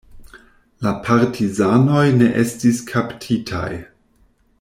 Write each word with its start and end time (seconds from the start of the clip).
La 0.85 0.93
partizanoj 1.09 2.05
ne 2.21 2.31
estis 2.45 2.81
kaptitaj. 2.93 3.69